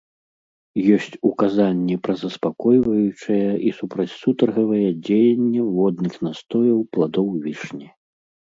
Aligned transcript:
Ёсць 0.95 1.17
указанні 1.29 1.97
пра 2.07 2.15
заспакойваючае 2.21 3.45
і 3.69 3.75
супрацьсутаргавае 3.81 4.81
дзеянне 5.05 5.61
водных 5.77 6.13
настояў 6.27 6.79
пладоў 6.97 7.27
вішні. 7.49 7.87